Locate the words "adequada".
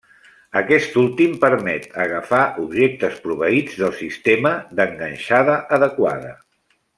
5.79-6.35